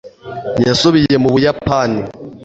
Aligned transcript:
yasubiye 0.67 1.15
mu 1.23 1.29
buyapani 1.33 2.01